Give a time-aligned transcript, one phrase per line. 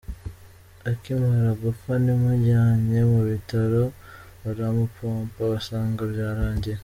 [0.91, 3.83] Akimara gupfa namujyanye mu bitaro
[4.41, 6.79] baramupompa basanga byarangiye’’.